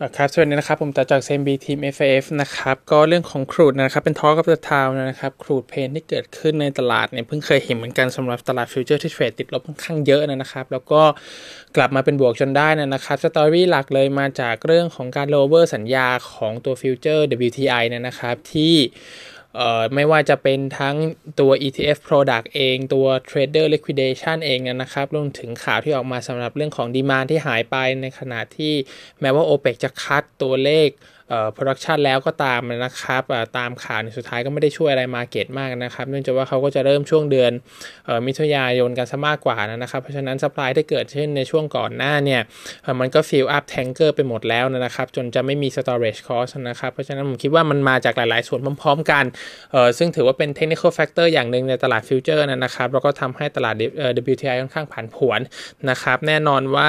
[0.00, 7.24] ครับสวัสดีนะครับ ผมตาจากเซมบีทีม FAF นะครับ ก็เรื่องของ crude นะครับ เป็น talk of the town นะครับ crude เพนที่เกิดขึ้นในตลาดเนี่ย
[7.26, 11.02] เพิ่งเคยเห็นเหมือนกันสำหรับตลาด future ที่เทรดติดลบค่อนข้างเยอะนะครับ แล้วก็
[11.76, 18.74] กลับมาเป็นบวกจนได้นะครับ story หลักเลยมาจากเรื่องของการโลเวอร์สัญญาของตัว future WTI นะครับที่
[19.94, 20.96] ไม่ว่าจะเป็นทั้ง
[21.40, 28.74] ตัว ETF product เอง ตัว trader liquidation เองนะครับรวมถึงข่าวที่ออกมาสำหรับเรื่องของ demand ที่หายไปในขณะที่
[29.20, 30.88] แม้ว่า OPEC จะ cut ตัวเลข
[31.28, 33.22] เอ่อ production แล้วก็ตามนะครับ
[33.58, 37.52] ตามข่าวสุดท้ายก็ไม่ได้ช่วยอะไร market มากนะครับ เนื่องจากว่าเขาก็จะเริ่มช่วงเดือน
[38.08, 42.40] ออมิถุนายนกันซะมากกว่านะครับ เพราะฉะนั้น supply ที่เกิดขึ้นในช่วงก่อนหน้าเนี่ย
[43.00, 49.24] มันก็ fill up tanker ไปหมดแล้วนะครับ จนจะไม่มี storage cost นะครับ เพราะฉะนั้นผมคิดว่ามันมาจากหลาย ๆ ส่วนพร้อม ๆ กัน
[49.98, 53.74] ซึ่งถือว่าเป็น technical factor อย่างหนึ่งในตลาดฟิวเจอร์นะครับแล้วก็ทำให้ตลาด
[54.32, 55.40] WTI ค่อนข้างผันผวน
[55.90, 56.88] นะครับแน่นอนว่า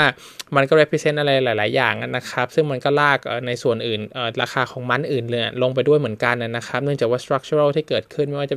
[0.55, 4.01] มันก็ represent อะไรหลาย ๆ อย่างนะครับซึ่งมันก็ลากในส่วนอื่น
[4.41, 8.55] ราคาของมันอื่นเลยลงไปด้วยเหมือนกันนะครับ เนื่องจากว่า structural ที่เกิดขึ้นไม่ว่าจะ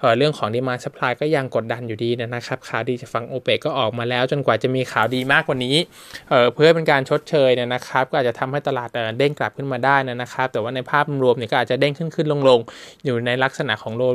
[0.00, 5.76] เเรื่องของ demand supply ก็ยังกดดันอยู่ดีนะครับ ข่าวดีจากฝั่งโอเปกก็ออกมาแล้วจนกว่าจะมีข่าวดีมากกว่านี้
[6.28, 12.60] เเพื่อเป็นการชดเชยนะครับ ก็อาจจะทำให้ตลาดเด้งกลับขึ้นมาได้นะครับ แต่ว่าในภาพรวมเนี่ยก็อาจจะเด้งขึ้นขึ้นลงลง
[13.04, 14.12] อยู่ในลักษณะของ low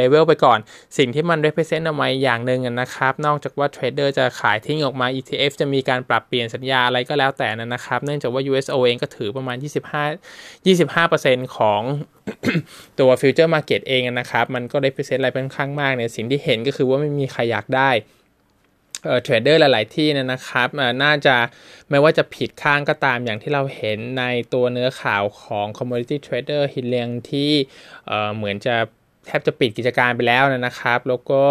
[0.00, 0.58] level ไปก่อน
[0.98, 11.82] สิ่งที่มัน represent ออกมาอย่างหนึ่งนะครับ นอกจากว่า trader จะขายทิ้งออกมา ETF จะมีการปรับเปลี่ยนสัญญาอะไรก็แล้วแต่นะครับ เนื่องจากว่า USO เองก็ถือประมาณ 25 25%ของ
[13.00, 17.90] ตัว futures market เองนะครับ มันก็ได้เปอร์เซ็นต์อะไรเป็นข้างมากเนี่ย สิ่งที่เห็นก็คือว่าไม่มีใครอยากได้
[19.22, 20.68] trader หลาย ๆ ที่นะครับ
[21.02, 21.36] น่าจะ
[21.90, 24.24] ไม่ว่าจะผิดข้างก็ตามอย่างที่เราเห็นใน
[24.54, 27.50] ตัวเนื้อข่าวของ Commodity Trader Hin Leong ที่
[28.36, 28.76] เหมือนจะ
[29.26, 31.42] แทบจะปิดกิจการไปแล้วนะครับ แล้วก็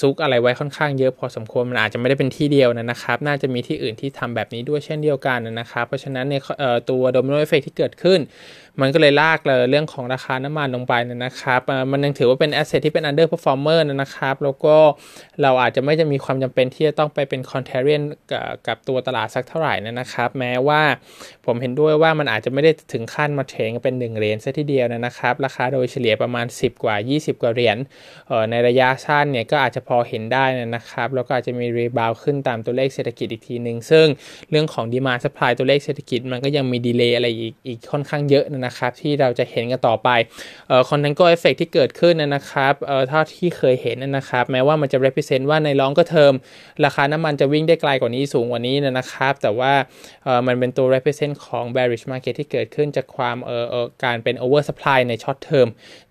[0.00, 6.34] ซุกอะไรไว้ค่อนข้างเยอะพอสมควรมันอาจจะไม่ได้เป็นที่เดียวนะครับ น่าจะมีที่อื่นที่ทำแบบนี้ด้วยเช่นเดียวกันนะครับ เพราะฉะนั้นใน
[6.90, 8.20] ตัว domino effect ที่เกิดขึ้น
[8.80, 11.60] มันก็เลยลากเลยเรื่องของราคาน้ำมันลงไปนะครับ
[11.92, 14.76] มันยังถือว่าเป็น asset ที่เป็น underperformer นะครับ แล้วก็
[15.42, 18.02] เราอาจจะไม่จะมีความจำเป็นที่จะต้องไปเป็น contrarian
[18.66, 20.82] กับตัวตลาดสักเท่าไหร่นะครับ แม้ว่า
[21.46, 27.76] ผมเห็นด้วยว่ามันอาจจะไม่ได้ถึงขั้นมาเทรดเป็น1เหรียญซะทีเดียวนะครับ ราคาโดยเฉลี่ยประมาณ 10 กว่า 20 กว่าเหรียญ
[28.50, 30.44] ในระยะสั้นเนี่ยก็อาจจะพอเห็นได้
[30.76, 34.06] นะครับ แล้วก็อาจจะมี rebound ขึ้นตามตัวเลขเศรษฐกิจอีกทีหนึ่งซึ่ง
[34.50, 40.08] เรื่องของ demand supply ตัวเลขเศรษฐกิจมันก็ยังมี delay อะไรอีกอีกค่อนข้างเยอะนะครับที่เราจะเห็นกันต่อไป
[40.68, 46.32] เอ่อ contango effect ที่เกิดขึ้นนะครับเอ่อเท่าที่เคยเห็นนะครับแม้ว่ามันจะ represent ว่าใน longer term
[46.84, 49.72] ราคาน้ำมันจะวิ่งได้ไกลกว่านี้สูงกว่านี้นะครับ แต่ว่า
[50.24, 55.68] เอ่อมันเป็นตัว represent ของ bearish market ที่เกิดขึ้นจากความเอ่อการเป็น over supply ใน short term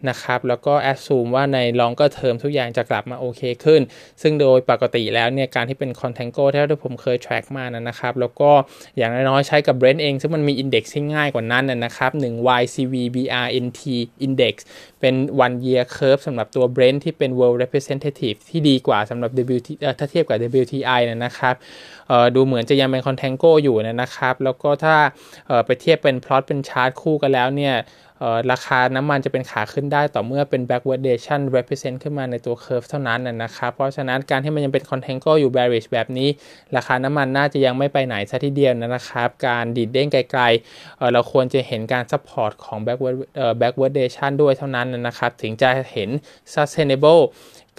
[0.10, 3.82] นะครับแล้วก็ assume ว่าใน longer term ทุกอย่างจะกลับมาโอเคขึ้น
[4.22, 8.52] ซึ่งโดยปกติแล้วเนี่ยการที่เป็นคอนเทนโกที่ผมเคย track มานะครับ แล้วก็
[8.98, 13.82] อย่างน้อยๆใช้กับ Brent เอง ซึ่งมันมี index ที่ง่ายกว่านั้นนะครับ1 YCV BRNT
[14.26, 14.56] index
[15.00, 15.16] เป็น
[15.46, 19.70] one year curve สำหรับตัว Brent ที่เป็น world representative ที่ดีกว่าสำหรับ WT
[20.00, 21.56] ถ้าเทียบกับ WTI นะครับ
[22.36, 24.96] ดูเหมือนจะยังเป็นคอนเทนโกอยู่นะครับ แล้วก็ถ้า
[25.66, 27.76] ไปเทียบเป็นพลอตเป็นชาร์ตคู่กันแล้วเนี่ย
[28.52, 36.30] ราคาน้ำมันจะเป็นขาขึ้นได้ต่อเมื่อเป็น backwardation represent ขึ้นมาในตัว curve เท่านั้นนะครับเพราะฉะนั้นการที่มันยังเป็น contango อยู่ bearish แบบนี้
[36.76, 43.16] ราคาน้ำมันน่าจะยังไม่ไปไหนซะทีเดียวนะครับ การดีดเด้งไกลๆเราควรจะเห็นการ support ของ backward
[43.62, 46.10] backwardation ด้วยเท่านั้นนะครับ ถึงจะเห็น
[46.54, 47.22] sustainable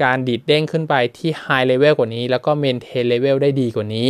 [0.03, 4.09] การดีดเด้งขึ้นไปที่ไฮเลเวลกว่านี้ แล้วก็ maintain level ได้ดีกว่านี้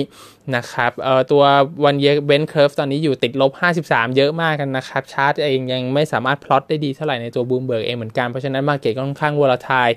[0.57, 1.43] นะครับเอ่อตัว
[1.85, 3.53] one year Brent curve ตอนนี้อยู่ติดลบ
[3.85, 9.89] 53 เยอะมากกันนะครับชาร์ตเองยังไม่สามารถพลอตได้ดีเท่าไหร่ในตัวบูมเบิร์กเองเหมือนกันเพราะฉะนั้น market ก็ค่อนข้าง volatile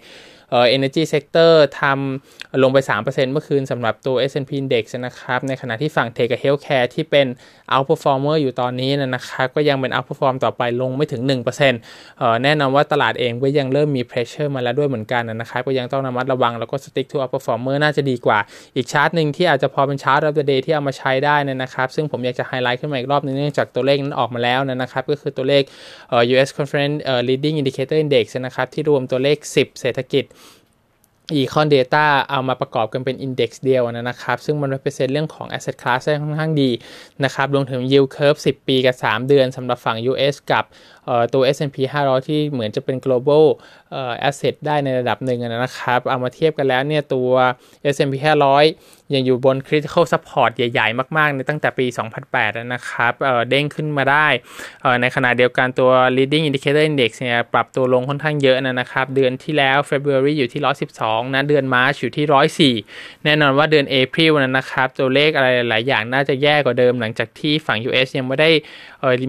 [0.49, 1.51] เอ่อ energy sector
[1.81, 7.27] ทำลงไป 3%เมื่อคืนสำหรับตัว S&P Index นะครับ ในขณะที่ฝั่ง Tech กับ Healthcare ที่เป็น
[7.73, 18.39] outperformer อยู่ตอนนี้นะครับก็ยังเป็น outperform ต่อไปลงไม่ถึง 1%เอ่อแน่นอนว่าตลาดเองก็ยังเริ่มมี pressure มาแล้วด้วยเหมือนกันนะครับก็ยังต้องระมัดระวังแล้วก็ stick to outperformer น่าจะดีกว่า
[18.75, 25.63] อีกชาร์ตหนึ่งที่อาจจะพอเป็นชาร์ต of the day ที่เอามาใช้ได้นะครับซึ่งผมอยากจะไฮไลท์ขึ้นมาอีกรอบนึงเนื่องจากตัวเลขนั้นออกมาแล้วนะครับก็คือตัวเลข
[26.33, 26.97] US Conference
[27.29, 30.23] Leading Indicator Index นะครับที่รวมตัวเลข 10 เศรษฐกิจ
[31.33, 36.69] Econ Data เอามาประกอบกันเป็น Index เดียวนะครับ ซึ่งมัน represent เรื่องของ Asset Class ได้ค่อนข้างดี
[37.23, 40.63] นะครับรวมถึง Yield Curve 10 ปีกับ 3 เดือนสำหรับฝั่ง US กับ
[41.33, 43.45] ตัว S&P 500 ที่เหมือนจะเป็น global
[44.27, 47.29] asset ได้ในระดับหนึ่งนะครับ เอามาเทียบกันแล้วเนี่ยตัว
[47.93, 48.15] S&P
[48.63, 51.85] 500 ยังอยู่บน critical support ใหญ่ ๆ มาก ๆ ในตั้งแต่ปี
[52.25, 54.27] 2008 นะครับเเด้งขึ้นมาได้
[55.01, 60.61] ในขณะเดียวกันตัว leading indicator index เนี่ยปรับตัวลงค่อนข้างเยอะนะครับ เดือนที่แล้ว February อยู่ที่
[60.97, 68.49] 112 นะ เดือน March อยู่ที่ 104 แน่นอนว่าเดือน April นะครับ ตัวเลขอะไรหลายอย่างน่าจะแย่กว่าเดิมหลังจากที่ฝั่ง US ยังไม่ได้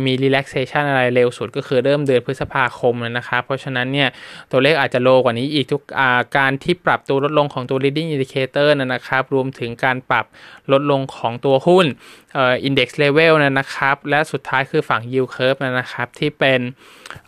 [0.06, 4.08] มี relaxation อะไรเร็วสุดก็คือเริ่มเดือนพฤษภาคมนะครับ เพราะฉะนั้นเนี่ย
[4.52, 10.26] ตัวเลขอาจจะโลกว่านี้อีกทุกาการที่ปรับตัวลดลงของตัว leading indicator นะครับ รวมถึงการปรับ
[10.72, 11.86] ลดลงของตัวหุ้น
[12.34, 16.60] เอ่อ index level นะครับ และสุดท้ายคือฝั่ง yield curve นะครับที่เป็น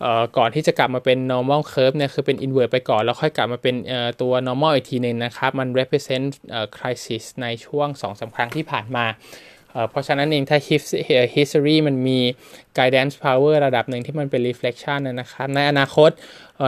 [0.01, 9.07] เอ่อก่อนที่จะกลับมาเป็น normal curve เนี่ยคือเป็น invert ไปก่อน แล้วค่อยกลับมาเป็นเอ่อตัว normal อีกทีหนึ่งนะครับ มัน represent เอ่อ crisis ในช่วง2-3ครั้งที่ผ่านมา
[9.91, 10.59] เพราะฉะนั้นเองถ้า
[11.35, 12.19] history มันมี
[12.79, 16.11] guidance power ระดับหนึ่งที่มันเป็น reflection นะครับในอนาคต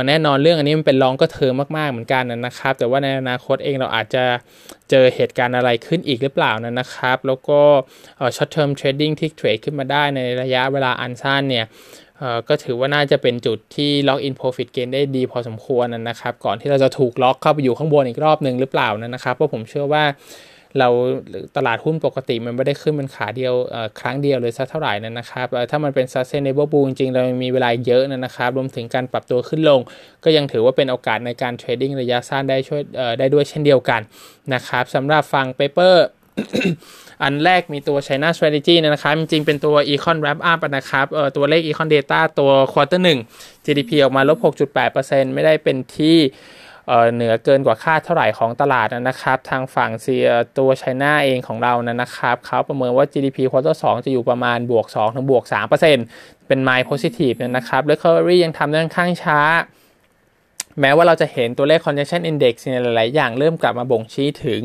[0.09, 4.25] แน่นอนเรื่องอันนี้มันเป็นลองก็เทอมมากๆเหมือนกันนะครับ แต่ว่าในอนาคตเองเราอาจจะ
[4.91, 7.61] เจอเหตุการณ์อะไรขึ้นอีกหรือเปล่านะครับ แล้วก็
[8.37, 11.67] short term trading ที่เทรดขึ้นมาได้ในระยะเวลาอันสั้นเนี่ย
[12.49, 20.05] ก็ถือว่าน่าจะเป็นจุดที่ lock in profit gain ได้ดีพอสมควรนะครับ ก่อนที่เราจะถูกล็อกเข้าไปอยู่ข้างบนอีกรอบหนึ่งหรือเปล่านะครับเพราะผมเชื่อว่า
[20.79, 20.89] เรา
[21.57, 23.55] ตลาดหุ้นปกติมันไม่ได้ขึ้นเป็นขาเดียว
[24.01, 29.81] ครั้งเดียวเลยสักเท่าไหร่นั่นนะครับถ้ามันเป็น sustainable bull จริงๆเรามีเวลาเยอะนะครับรวมถึงการปรับตัวขึ้นลง
[30.25, 32.83] ก็ยังถือว่าเป็นโอกาสในการ trading ระยะสั้นได้ช่วย
[33.19, 34.01] ได้ด้วยเช่นเดียวกัน
[34.55, 36.07] นะครับสำหรับฝั่ง paper
[37.23, 43.01] อันแรกมีตัว China Strategy นะครับ จริงๆ เป็นตัว Econ Wrap Up นะครับเออตัวเลข Econ Data ตัว Quarter
[43.35, 44.39] 1 GDP ออกมาลบ
[44.85, 46.19] 6.8%ไม่ได้เป็นที่
[47.15, 50.17] เหนือเกินกว่าคาดเท่าไหร่ของตลาดนะครับ ทางฝั่งซี
[50.59, 55.45] ตัวไชน่าเองของเรานะครับเขาประเมินว่า GDP Quarter 2จะอยู่ประมาณบวก2ถึงบวก
[55.95, 59.41] 3%เป็น My Positive นะครับ Recovery ยังทำได้ค่อนข้างช้า
[60.81, 64.63] แม้ว่าเราจะเห็นตัวเลข Congestion Index ในหลาย ๆ อย่างเริ่มกลับมาบ่งชี้ถึง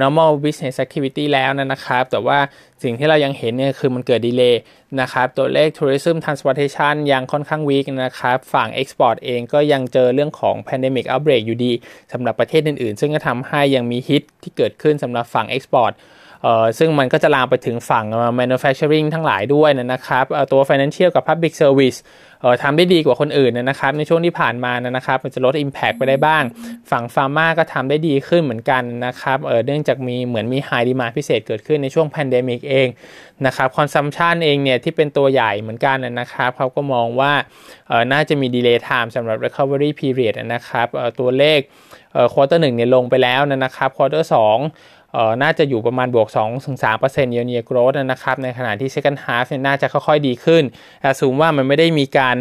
[0.00, 2.38] normal business activity แล้วนะครับ แต่ว่า
[2.82, 4.60] สิ่งที่เรายังเห็นเนี่ยคือมันเกิดดีเลย์
[5.00, 11.72] นะครับตัวเลข tourism transportation ยังค่อนข้างวีกนะครับฝั่ง export เองก็ยังเจอเรื่องของ pandemic outbreak อยู่ดี
[12.12, 15.94] สำหรับประเทศอื่นๆ ซึ่งก็ทำให้ยังมีฮิตที่เกิดขึ้นสำหรับฝั่ง export
[16.78, 18.04] ซึ่งมันก็จะลามไปถึงฝั่ง
[18.40, 21.98] manufacturing ทั้งหลายด้วยนะครับตัว financial กับ public service
[22.62, 26.42] ทำได้ดีกว่าคนอื่นนะครับ ในช่วงที่ผ่านมานะครับมันจะลด Impact ไปได้บ้าง
[26.90, 32.88] ฝั่งฟาร์มาก็ทำได้ดีขึ้นเหมือนกันนะครับเนื่องจากมีเหมือนมี High Demand พิเศษเกิดขึ้นในช่วง Pandemic เอง
[33.46, 37.32] นะครับคอนซัมชันเองเนี่ยที่เป็นตัวใหญ่เหมือนกันนะครับเขาก็มองว่า
[38.12, 40.86] น่าจะมี Delay Time สำหรับ Recovery Period นะครับ
[41.20, 41.58] ตัวเลข
[42.32, 44.58] quarter หนึ่งเนี่ยลงไปแล้วนะครับ quarter สอง
[45.42, 46.28] น่าจะอยู่ประมาณบวก
[46.78, 50.62] 2-3% year on year growth นะครับ ในขณะที่ second half เนี่ยน่าจะค่อยๆดีขึ้น
[51.00, 52.36] แต่สูงว่ามันไม่ได้มีการ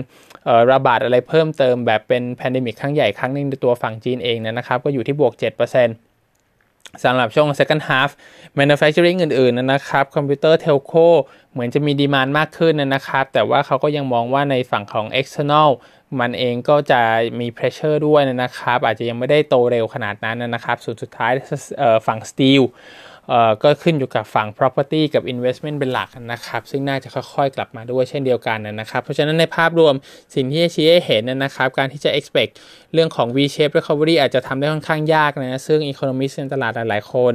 [0.71, 6.04] ระบาดอะไรเพิ่มเติมแบบเป็น pandemic ครั้งใหญ่ครั้งหนึ่งในตัวฝั่งจีนเองนะครับ ก็อยู่ที่บวก 7%
[7.03, 8.09] สำหรับช่วง second half
[8.59, 10.93] manufacturing อื่นๆนะครับคอมพิวเตอร์ telco
[11.53, 15.69] เหมือนจะมีดีมานมากขึ้นนะครับ แต่ว่าเขาก็ยังมองว่าในฝั่งของ external
[16.19, 17.01] มันเองก็จะ
[17.39, 21.31] มี pressure ด้วยนะครับ อาจจะยังไม่ได้โตเร็วขนาดนั้นนะครับส่วนสุดท้าย
[22.07, 22.61] ฝั่ง steel
[23.63, 29.93] ก็ขึ้นอยู่กับฝั่ง property กับ investment เป็นหลักนะครับ ซึ่งน่าจะค่อยๆ กลับมาด้วยเช่นเดียวกันนะครับ เพราะฉะนั้นในภาพรวม
[30.35, 32.51] สิ่งที่ชี้ให้เห็นนะครับ การที่จะ expect
[32.93, 37.33] เรื่องของ V-shape recovery อาจจะทำได้ค่อนข้างยากนะ ซึ่ง economist ในตลาดหลายๆ คน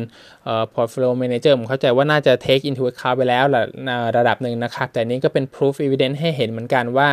[0.74, 3.44] portfolio manager ผมเข้าใจว่าน่าจะ take into account ไปแล้ว
[4.16, 7.08] ระดับหนึ่งนะครับ แต่นี้ก็เป็น proof evidence ให้เห็นเหมือนกันว่า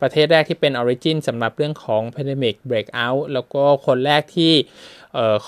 [0.00, 4.52] ประเทศแรกที่เป็น origin สำหรับเรื่องของ pandemic breakout แล้วก็คนแรกที่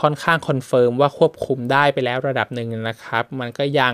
[0.01, 3.93] ค่อนข้าง confirm ว่าควบคุมได้ไปแล้วระดับหนึ่งนะครับ มันก็ยัง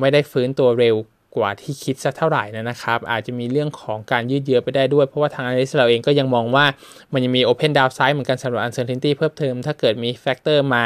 [0.00, 0.96] ไม่ได้ฟื้นตัวเร็ว
[1.36, 6.64] กว่าที่คิดสักเท่าไหร่นะครับ อาจจะมีเรื่องของการยืดเยื้อไปได้ด้วย เพราะว่าทาง analyst เราเองก็ยังมองว่า
[7.12, 10.84] มันยังมี Open Downside เหมือนกันสำหรับ Uncertainty เพิ่มเติม ถ้าเกิดมี factor มา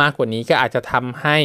[0.00, 1.36] มากกว่านี้ก็อาจจะทำให้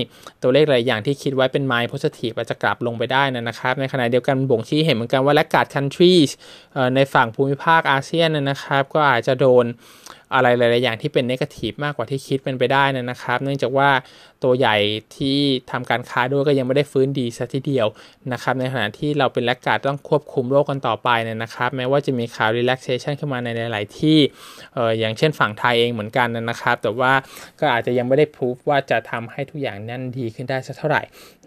[0.42, 6.32] ตัวเลขหลายอย่างที่คิดไว้เป็น My Positive อาจจะกลับลงไปได้นะครับ ในขณะเดียวกันบ่งชี้เห็นเหมือนกันว่าและกาด countries
[6.96, 9.66] ในฝั่งภูมิภาคอาเซียนนะครับ ก็อาจจะโดน
[10.34, 13.90] อะไรหลาย ๆ อย่างที่เป็นเนกาทีฟมากกว่าที่คิดเป็นไปได้นะครับ เนื่องจากว่า
[14.44, 14.78] ตัวใหญ่
[15.18, 15.38] ที่
[15.72, 17.88] ทำการค้าด้วยก็ยังไม่ได้ฟื้นดีสัทีเดียว
[18.34, 24.18] นะครับ ในขณะที่เราเป็นแลกกาดต้องควบคุมโรคกันต่อไปเนี่ยนะครับ แม้ว่าจะมีข่าว relaxation ขึ้นมาในหลาย ๆ ที่
[25.00, 27.14] อย่างเช่นฝั่งไทยเองเหมือนกันนะครับ แต่ว่า
[27.60, 31.02] ก็อาจจะยังไม่ได้พิสูจน์ว่าจะทำให้ทุกอย่างนั่นดีขึ้นได้สักเท่าไหร่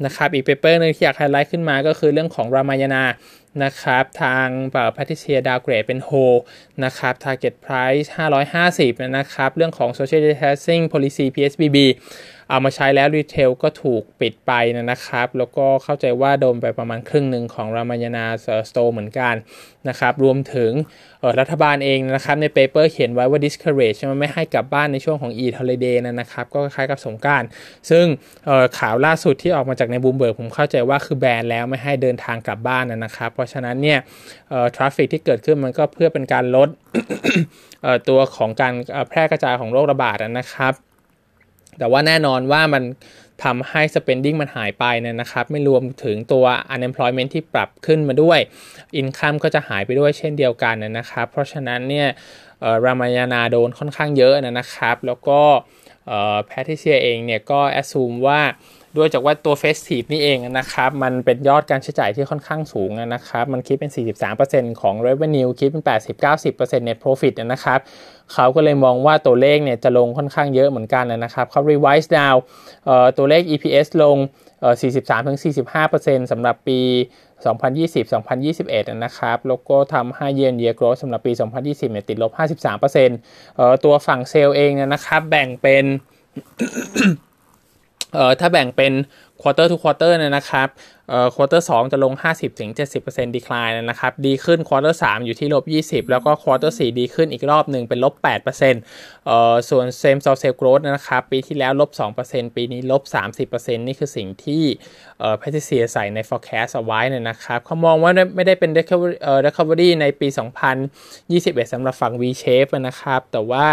[0.05, 3.03] นะครับ อีก paper นึงที่อยากไฮไลท์ขึ้นมาก็คือเรื่องของ Ramayana
[3.65, 4.47] นะครับทาง
[4.93, 6.11] Patricia downgrade เป็น hold
[6.85, 8.09] นะครับ target price
[8.57, 11.77] 550 นะครับ เรื่องของ social distancing policy PSBB
[12.53, 18.27] เอามาใช้แล้ว retail ก็ถูกปิดไปนะครับ แล้วก็เข้าใจว่าโดนไปประมาณครึ่งหนึ่งของ Ramayana
[18.69, 19.35] store เหมือนกัน
[19.89, 20.73] นะครับ รวมถึง
[21.39, 27.43] รัฐบาลเองนะครับ ใน paper เขียนไว้ว่า discourage มันไม่ให้กลับบ้านในช่วงของ Eid holiday นะครับ ก็คล้ายกับสงกรานต์
[27.91, 28.05] ซึ่ง
[28.79, 33.99] ข่าวล่าสุดที่ออกมาจากในบูมเบิร์กผมเข้าใจว่าคือแบนแล้วไม่ให้เดินทางกลับบ้านนะครับ เพราะฉะนั้นเนี่ย
[34.75, 36.69] traffic ที่เกิดขึ้นมันก็เพื่อเป็นการลด
[38.09, 38.73] ตัวของการ
[39.09, 40.75] แพร่กระจายของโรคระบาดนะครับ
[41.79, 42.83] แต่ว่าแน่นอนว่ามัน
[43.45, 48.39] ทำให้ spending มันหายไปเนี่ยนะครับ ไม่รวมถึงตัว unemployment ที่ปรับขึ้นมาด้วย
[49.01, 52.09] income ก็จะหายไปด้วยเช่นเดียวกันนะครับ เพราะฉะนั้นเนี่ย
[52.85, 55.41] รามายานาโดนค่อนข้างเยอะนะครับ แล้วก็
[56.47, 58.41] แพทริเซียเองเนี่ยก็แอสซูมว่า
[58.97, 63.91] ด้วยจากว่าตัวเฟสทีฟนี่เองนะครับ มันเป็นยอดการใช้จ่ายที่ค่อนข้างสูงนะครับ มันคิดเป็น
[64.35, 65.85] 43%ของ revenue คิดเป็น
[66.31, 67.81] 80-90% net profit นะครับ
[68.33, 72.39] เขาก็เลยมองว่าตัวเลขเนี่ยจะลงค่อนข้างเยอะเหมือนกันนะครับ เขา revise down
[73.17, 74.17] ตัวเลข EPS ลง
[75.39, 76.81] 43-45%สำหรับปี
[77.47, 81.33] 2020-2021 นะครับ แล้วก็ทำให้ year on year growth สำหรับปี
[81.63, 82.33] 2020เนี่ยติดลบ
[83.09, 85.85] 53%ตัวฝั่งเซลล์เองนะครับ แบ่งเป็น
[88.15, 88.93] เอ่อถ้าแบ่งเป็น
[89.43, 90.69] quarter to quarter นะครับ
[91.09, 92.13] เอ่อ quarter 2 จะลง
[92.75, 95.65] 50-70% decline นะครับ ดีขึ้น quarter 3 อยู่ที่ลบ
[96.05, 101.91] 20 แล้วก็ quarter 4 ดีขึ้นอีกรอบหนึ่งเป็นลบ 8%เอ่อส่วน same store sales growth นะครับ ปีที่แล้วลบ
[102.25, 103.03] 2%ปีนี้ลบ
[103.49, 104.65] 30%นี่คือสิ่งที่
[105.23, 108.71] เอ่อ p a t r i c i a ใส่ใน forecast เอาไว้เนี่ยนะครับเขามองว่าไม่ได้เป็น
[109.47, 110.29] recovery ในปี
[111.01, 113.65] 2021 สำหรับฝั่ง V shape นะครับ แต่ว่า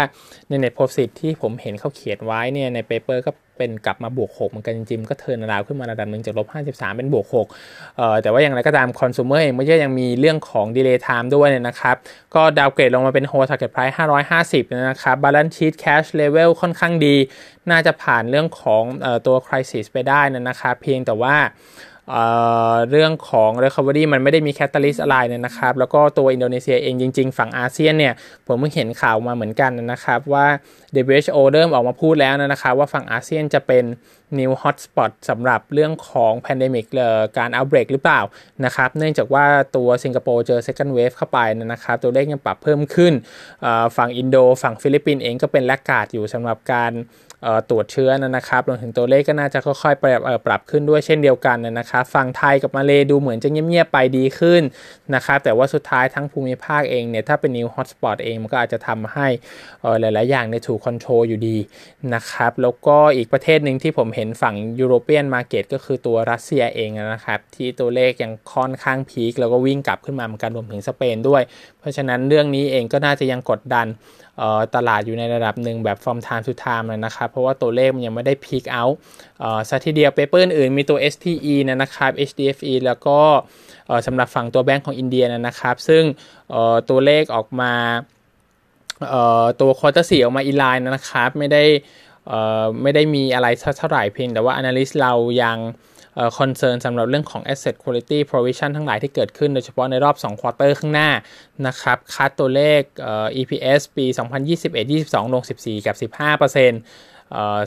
[0.48, 11.96] ใน net profit ที่ผมเห็นเขาเขียนไว้เนี่ยใน paper ก็เป็นกลับมาบวก 6 เหมือนกันจริงๆก็เทิร์นราวขึ้นมาระดับหนึ่งจากลบ 53 เป็นบวก6เอ่อแต่ว่าอย่างไรก็ตามคอน sumer เองไม่ใช่ยังมีเรื่องของ delay time ด้วยนะครับ
[12.34, 13.94] ก็ดาวเกรดลงมาเป็น hold target price
[14.34, 17.16] 550 นะครับ balance sheet cash level ค่อนข้างดี
[17.70, 21.36] น่าจะผ่านเรื่องของอตัว crisis ไปได้นะครับ เพียงแต่ว่า
[22.90, 28.14] เรื่องของ Recovery มันไม่ได้มีแคตตาลิสอะไรเนี่ยนะครับ แล้วก็ตัวอินโดนีเซียเองจริง ๆ ฝั่งอาเซียนเนี่ย
[28.46, 30.46] ผมเพิ่งเห็นข่าวมาเหมือนกันนะครับว่า
[31.08, 33.84] WHO เริ่มออกมาพูดแล้วนะครับว่าฝั่งอาเซียนจะเป็น
[34.38, 36.86] new hotspot สำหรับเรื่องของ pandemic
[37.36, 38.20] การ outbreak หรือเปล่า
[38.64, 39.44] นะครับ เนื่องจากว่า
[39.76, 43.12] ตัวสิงคโปร์เจอ second wave เข้าไปนะครับ ตัวเลขยังปรับเพิ่มขึ้น
[43.96, 46.92] ฝั่งอินโด ฝั่งฟิลิปปินส์เองก็เป็น laggard อยู่สำหรับการ
[47.70, 54.62] ตรวจเชื้อนะครับรวมถึงตัวเลขก็น่าจะค่อยๆปรับปรับขึ้นด้วยเช่นเดียวกันนะครับฝั่งไทยกับมาเลดูเหมือนจะเงียบๆไปดีขึ้น
[55.14, 59.26] นะครับแต่ว่าสุดท้ายทั้งภูมิภาคเองเนี่ยถ้าเป็น new hotspot เองมันก็อาจจะทำให้
[60.00, 61.56] หลายๆอย่างในถูก control อยู่ดี
[62.14, 71.42] นะครับแล้วก็อีกประเทศหนึ่งที่ผมเห็นฝั่งEuropean market ก็คือตัวรัสเซียเองนะครับที่ตัวเลขยังค่อนข้าง peak แล้วก็วิ่งกลับขึ้นมาเหมือนกันรวมถึงสเปนด้วย
[71.78, 73.88] เพราะฉะนั้นเรื่องนี้เองก็น่าจะยังกดดัน
[74.76, 78.94] ตลาดอยู่ในระดับหนึ่งแบบ from time to time นะครับเพราะว่าตัวเลขมันยังไม่ได้ peak out
[79.68, 83.18] ซะทีเดียว paper อื่นมีตัว STE นะครับ HDFC แล้วก็
[84.06, 86.02] สำหรับฝั่งตัวแบงก์ของอินเดียนะครับ ซึ่ง
[86.90, 87.72] ตัวเลขออกมา
[89.60, 91.64] ตัว quarter สี่ออกมา in line นะครับ ไม่ได้
[92.82, 93.46] ไม่ได้มีอะไร
[93.78, 95.58] เท่าไหร่เพียงแต่ว่า analyst เรายัง
[96.38, 101.10] concern สำหรับเรื่องของ asset quality provision ทั้งหลายที่เกิดขึ้นโดยเฉพาะในรอบ 2 quarter ข้างหน้า
[101.66, 102.80] นะครับ cut ตัวเลข
[103.40, 104.06] EPS ปี
[104.70, 107.09] 2021-22 ลง 14 กับ 15%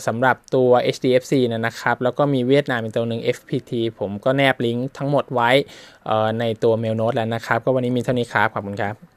[0.08, 5.50] สำหรับตัว HDFC นะครับ แล้วก็มีเวียดนามอีกตัวหนึ่ง FPT ผมก็แนบลิงก์ทั้งหมดไว้
[6.40, 9.13] ในตัว mail note แล้วนะครับ ก็วันนี้มีเท่านี้ครับ ขอบคุณครับ